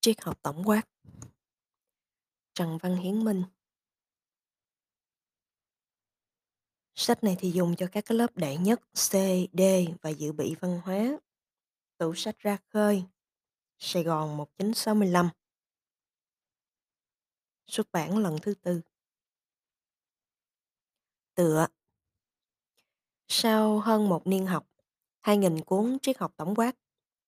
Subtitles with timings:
[0.00, 0.82] Triết học tổng quát.
[2.54, 3.44] Trần Văn Hiến Minh.
[6.94, 9.12] Sách này thì dùng cho các cái lớp đại nhất, C,
[9.52, 9.60] D
[10.02, 11.18] và dự bị văn hóa.
[11.98, 13.04] Tủ sách Ra Khơi,
[13.78, 15.28] Sài Gòn 1965.
[17.66, 18.80] Xuất bản lần thứ tư.
[21.34, 21.66] Tựa
[23.28, 24.66] Sau hơn một niên học,
[25.22, 26.72] 2.000 cuốn triết học tổng quát,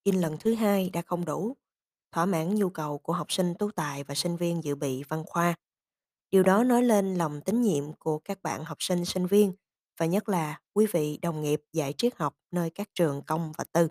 [0.02, 1.56] in lần thứ hai đã không đủ,
[2.12, 5.24] thỏa mãn nhu cầu của học sinh tú tài và sinh viên dự bị văn
[5.26, 5.54] khoa.
[6.30, 9.52] Điều đó nói lên lòng tín nhiệm của các bạn học sinh sinh viên
[9.98, 13.64] và nhất là quý vị đồng nghiệp dạy triết học nơi các trường công và
[13.72, 13.88] tư.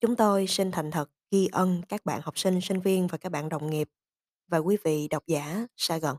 [0.00, 3.32] Chúng tôi xin thành thật ghi ân các bạn học sinh sinh viên và các
[3.32, 3.88] bạn đồng nghiệp
[4.48, 6.16] và quý vị độc giả xa gần.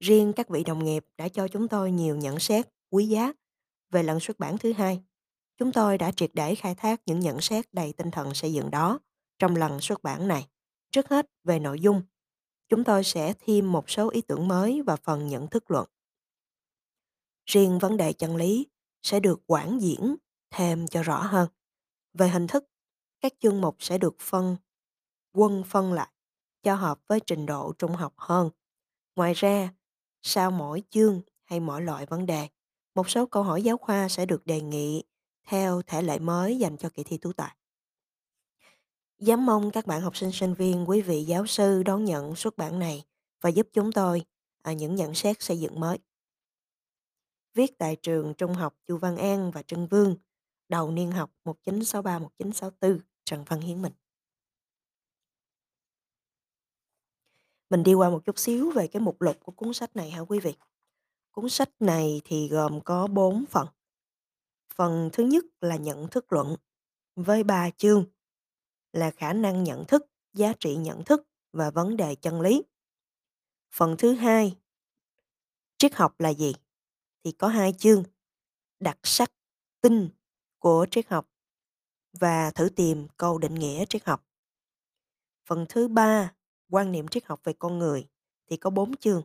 [0.00, 3.32] Riêng các vị đồng nghiệp đã cho chúng tôi nhiều nhận xét, quý giá
[3.90, 5.02] về lần xuất bản thứ hai.
[5.58, 8.70] Chúng tôi đã triệt để khai thác những nhận xét đầy tinh thần xây dựng
[8.70, 8.98] đó
[9.40, 10.48] trong lần xuất bản này.
[10.90, 12.02] Trước hết về nội dung,
[12.68, 15.88] chúng tôi sẽ thêm một số ý tưởng mới và phần nhận thức luận.
[17.46, 18.66] Riêng vấn đề chân lý
[19.02, 20.16] sẽ được quảng diễn
[20.50, 21.48] thêm cho rõ hơn.
[22.12, 22.64] Về hình thức,
[23.20, 24.56] các chương mục sẽ được phân
[25.32, 26.12] quân phân lại
[26.62, 28.50] cho hợp với trình độ trung học hơn.
[29.16, 29.74] Ngoài ra,
[30.22, 32.48] sau mỗi chương hay mỗi loại vấn đề,
[32.94, 35.04] một số câu hỏi giáo khoa sẽ được đề nghị
[35.46, 37.56] theo thể lệ mới dành cho kỳ thi tú tài.
[39.20, 42.56] Dám mong các bạn học sinh sinh viên, quý vị giáo sư đón nhận xuất
[42.56, 43.04] bản này
[43.40, 44.22] và giúp chúng tôi
[44.62, 45.98] à, những nhận xét xây dựng mới.
[47.54, 50.16] Viết tại trường Trung học Chu Văn An và Trân Vương,
[50.68, 53.92] đầu niên học 1963-1964, Trần Văn Hiến Mình.
[57.70, 60.20] Mình đi qua một chút xíu về cái mục lục của cuốn sách này hả
[60.20, 60.54] quý vị.
[61.30, 63.66] Cuốn sách này thì gồm có 4 phần.
[64.74, 66.56] Phần thứ nhất là nhận thức luận
[67.16, 68.04] với 3 chương
[68.92, 72.62] là khả năng nhận thức, giá trị nhận thức và vấn đề chân lý.
[73.70, 74.56] Phần thứ hai,
[75.78, 76.54] triết học là gì?
[77.24, 78.04] Thì có hai chương,
[78.80, 79.32] đặc sắc
[79.80, 80.08] tinh
[80.58, 81.30] của triết học
[82.12, 84.26] và thử tìm câu định nghĩa triết học.
[85.44, 86.34] Phần thứ ba,
[86.68, 88.08] quan niệm triết học về con người
[88.46, 89.22] thì có bốn chương.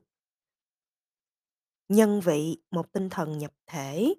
[1.90, 4.14] Nhân vị, một tinh thần nhập thể,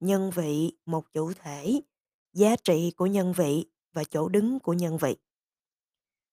[0.00, 1.80] nhân vị, một chủ thể,
[2.32, 5.16] giá trị của nhân vị và chỗ đứng của nhân vị.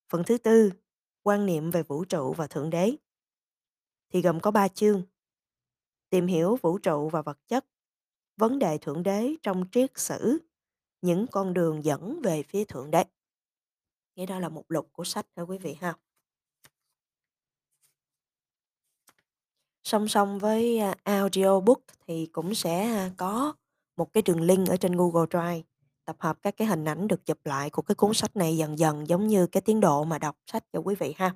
[0.09, 0.71] Phần thứ tư,
[1.23, 2.95] quan niệm về vũ trụ và thượng đế
[4.09, 5.03] thì gồm có ba chương.
[6.09, 7.65] Tìm hiểu vũ trụ và vật chất,
[8.37, 10.39] vấn đề thượng đế trong triết sử,
[11.01, 13.03] những con đường dẫn về phía thượng đế.
[14.15, 15.93] Nghĩa đó là một lục của sách thưa quý vị ha.
[19.83, 23.53] Song song với, à, audiobook thì cũng sẽ, à, có
[23.97, 25.68] một cái đường link ở trên Google Drive,
[26.09, 28.79] tập hợp các cái hình ảnh được chụp lại của cái cuốn sách này dần
[28.79, 31.35] dần giống như cái tiến độ mà đọc sách cho quý vị ha.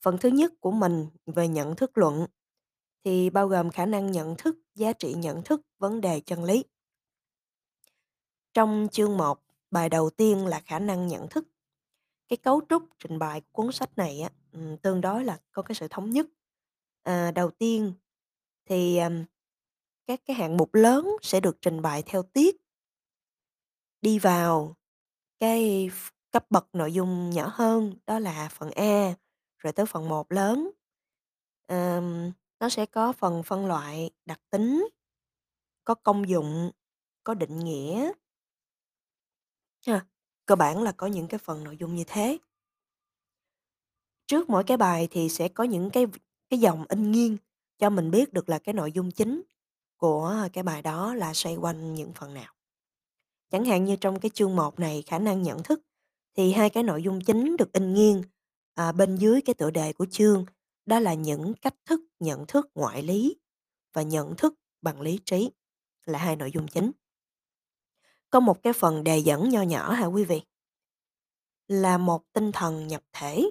[0.00, 2.26] Phần thứ nhất của mình về nhận thức luận
[3.04, 6.64] thì bao gồm khả năng nhận thức, giá trị nhận thức, vấn đề chân lý.
[8.54, 11.48] Trong chương 1, bài đầu tiên là khả năng nhận thức.
[12.28, 15.62] Cái cấu trúc trình bày của cuốn sách này á, ừ, tương đối là có
[15.62, 16.26] cái sự thống nhất.
[17.02, 17.92] À, đầu tiên
[18.66, 19.00] thì,
[20.06, 22.61] các cái hạng mục lớn sẽ được trình bày theo tiết.
[24.02, 24.76] Đi vào
[25.40, 29.14] cái ph cấp bậc nội dung nhỏ hơn, đó là phần A,
[29.58, 30.70] rồi tới phần 1 lớn.
[31.68, 34.88] Ờm, nó sẽ có phần phân loại, đặc tính,
[35.84, 36.70] có công dụng,
[37.24, 38.12] có định nghĩa.
[39.86, 40.06] Ha,
[40.46, 42.38] cơ bản là có những cái phần nội dung như thế.
[44.28, 46.14] Trước mỗi cái bài thì sẽ có những cái v
[46.50, 47.36] cái dòng in nghiêng
[47.78, 49.42] cho mình biết được là cái nội dung chính
[49.96, 52.54] của cái bài đó là xoay quanh những phần nào.
[53.52, 55.80] Chẳng hạn như trong cái chương 1 này, khả năng nhận thức,
[56.36, 58.22] thì hai cái nội dung chính được in nghiêng,
[58.74, 60.44] à, bên dưới cái tựa đề của chương,
[60.86, 63.36] đó là những cách thức nhận thức ngoại lý
[63.92, 65.50] và nhận thức bằng lý trí,
[66.04, 66.90] là hai nội dung chính.
[68.30, 70.42] Có một cái phần đề dẫn nho nhỏ hả quý vị?
[71.68, 73.50] Là một tinh thần nhập thể.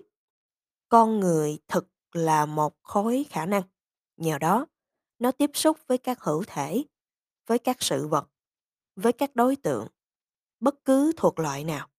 [0.89, 3.63] Con người thực là một khối khả năng,
[4.17, 4.65] nhờ đó
[5.19, 6.83] nó tiếp xúc với các hữu thể,
[7.47, 8.30] với các sự vật,
[8.95, 9.87] với các đối tượng,
[10.59, 11.89] bất cứ thuộc loại nào,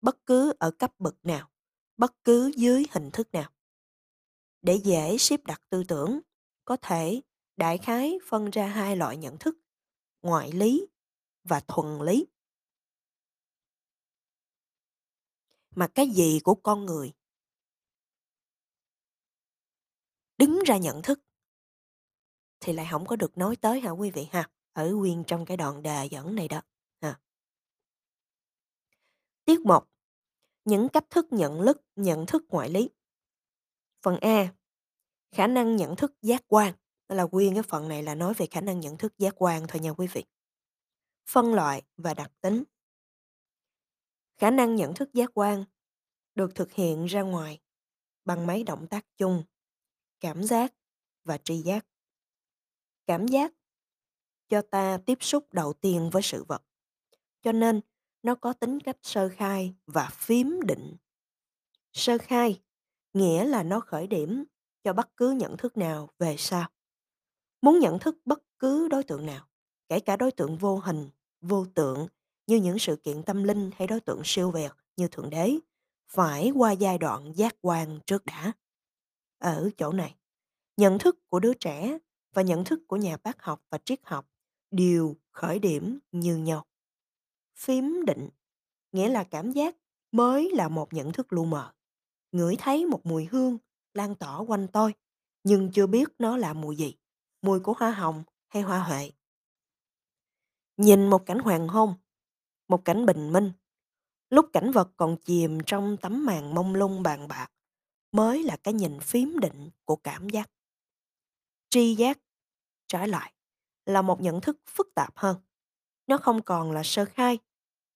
[0.00, 1.50] bất cứ ở cấp bậc nào,
[1.96, 3.50] bất cứ dưới hình thức nào.
[4.62, 6.20] Để dễ xếp đặt tư tưởng,
[6.64, 7.22] có thể
[7.56, 9.58] đại khái phân ra hai loại nhận thức,
[10.22, 10.86] ngoại lý
[11.44, 12.26] và thuần lý.
[15.76, 17.12] Mà cái gì của con người
[20.38, 21.20] đứng ra nhận thức
[22.60, 24.50] thì lại không có được nói tới hả quý vị ha?
[24.78, 26.62] Ở nguyên trong cái đoạn đề dẫn này đó,
[27.00, 27.20] À.
[29.44, 29.88] Tiết 1:
[30.64, 32.90] Những cách thức nhận lức nhận thức ngoại lý.
[34.02, 34.54] Phần A,
[35.30, 36.74] khả năng nhận thức giác quan.
[37.08, 39.66] Đó là nguyên cái phần này là nói về khả năng nhận thức giác quan
[39.68, 40.24] thôi nha quý vị.
[41.30, 42.64] Phân loại và đặc tính.
[44.36, 45.64] Khả năng nhận thức giác quan
[46.34, 47.60] được thực hiện ra ngoài
[48.24, 49.44] bằng mấy động tác chung,
[50.20, 50.74] cảm giác
[51.24, 51.86] và tri giác.
[53.06, 53.57] Cảm giác
[54.48, 56.62] cho ta tiếp xúc đầu tiên với sự vật.
[57.42, 57.80] Cho nên
[58.22, 60.96] nó có tính cách sơ khai và phím định.
[61.92, 62.60] Sơ khai
[63.12, 64.44] nghĩa là nó khởi điểm
[64.84, 66.68] cho bất cứ nhận thức nào về sau.
[67.62, 69.48] Muốn nhận thức bất cứ đối tượng nào,
[69.88, 71.10] kể cả đối tượng vô hình,
[71.40, 72.08] vô tượng
[72.46, 75.58] như những sự kiện tâm linh hay đối tượng siêu việt như Thượng Đế,
[76.08, 78.52] phải qua giai đoạn giác quan trước đã.
[79.38, 80.14] Ở chỗ này,
[80.76, 81.98] nhận thức của đứa trẻ
[82.32, 84.26] và nhận thức của nhà bác học và triết học
[84.70, 86.64] đều khởi điểm như nhau.
[87.54, 88.28] Phím định
[88.92, 89.76] nghĩa là cảm giác
[90.12, 91.72] mới là một nhận thức lu mờ.
[92.32, 93.58] Ngửi thấy một mùi hương
[93.94, 94.94] lan tỏa quanh tôi,
[95.44, 96.94] nhưng chưa biết nó là mùi gì,
[97.42, 99.10] mùi của hoa hồng hay hoa huệ.
[100.76, 101.94] Nhìn một cảnh hoàng hôn,
[102.68, 103.52] một cảnh bình minh,
[104.30, 107.52] lúc cảnh vật còn chìm trong tấm màn mông lung bàn bạc,
[108.12, 110.50] mới là cái nhìn phím định của cảm giác.
[111.70, 112.18] Tri giác,
[112.86, 113.32] trái lại,
[113.88, 115.36] là một nhận thức phức tạp hơn.
[116.06, 117.38] Nó không còn là sơ khai,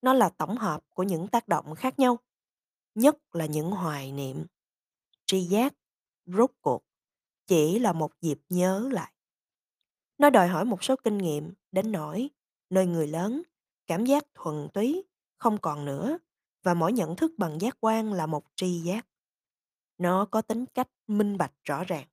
[0.02, 2.18] nó là tổng hợp của những tác động khác nhau,
[2.94, 4.46] nhất là những hoài niệm.
[5.26, 5.74] Tri giác,
[6.26, 6.84] rốt cuộc,
[7.46, 9.12] chỉ là một dịp nhớ lại.
[10.18, 12.30] Nó đòi hỏi một số kinh nghiệm đến nỗi
[12.70, 13.42] nơi người lớn,
[13.86, 15.04] cảm giác thuần túy
[15.38, 16.18] không còn nữa
[16.62, 19.06] và mỗi nhận thức bằng giác quan là một tri giác.
[19.98, 22.06] Nó có tính cách minh bạch rõ ràng,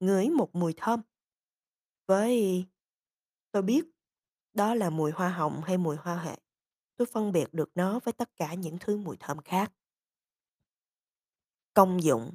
[0.00, 1.00] ngửi một mùi thơm.
[2.06, 2.64] Với
[3.56, 3.84] tôi biết
[4.54, 6.38] đó là mùi hoa hồng hay mùi hoa hệ.
[6.96, 9.72] Tôi phân biệt được nó với tất cả những thứ mùi thơm khác.
[11.74, 12.34] Công dụng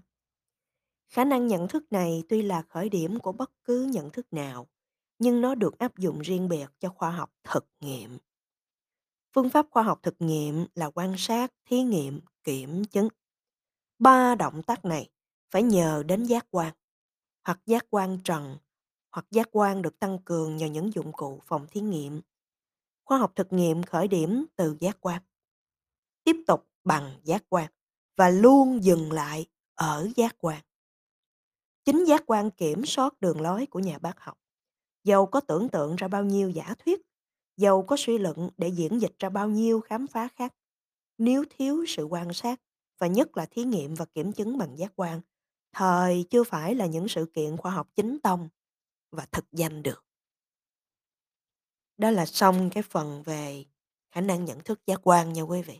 [1.09, 4.67] Khả năng nhận thức này tuy là khởi điểm của bất cứ nhận thức nào,
[5.19, 8.17] nhưng nó được áp dụng riêng biệt cho khoa học thực nghiệm.
[9.33, 13.07] Phương pháp khoa học thực nghiệm là quan sát, thí nghiệm, kiểm chứng.
[13.99, 15.09] Ba động tác này
[15.51, 16.73] phải nhờ đến giác quan,
[17.43, 18.57] hoặc giác quan trần,
[19.11, 22.21] hoặc giác quan được tăng cường nhờ những dụng cụ phòng thí nghiệm.
[23.05, 25.21] Khoa học thực nghiệm khởi điểm từ giác quan,
[26.23, 27.71] tiếp tục bằng giác quan
[28.17, 30.61] và luôn dừng lại ở giác quan.
[31.85, 34.37] Chính giác quan kiểm soát đường lối của nhà bác học.
[35.03, 37.01] Dầu có tưởng tượng ra bao nhiêu giả thuyết,
[37.57, 40.53] dầu có suy luận để diễn dịch ra bao nhiêu khám phá khác,
[41.17, 42.61] nếu thiếu sự quan sát
[42.97, 45.21] và nhất là thí nghiệm và kiểm chứng bằng giác quan,
[45.71, 48.49] thời chưa phải là những sự kiện khoa học chính tông
[49.11, 50.05] và thực danh được.
[51.97, 53.65] Đó là xong cái phần về
[54.11, 55.79] khả năng nhận thức giác quan nha quý vị.